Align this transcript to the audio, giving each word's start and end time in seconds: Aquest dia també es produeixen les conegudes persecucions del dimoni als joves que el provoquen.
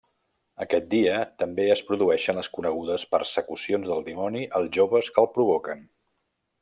Aquest 0.63 0.85
dia 0.93 1.17
també 1.41 1.67
es 1.73 1.83
produeixen 1.89 2.39
les 2.41 2.49
conegudes 2.55 3.05
persecucions 3.13 3.93
del 3.93 4.03
dimoni 4.09 4.43
als 4.61 4.73
joves 4.79 5.13
que 5.19 5.23
el 5.25 5.31
provoquen. 5.37 5.85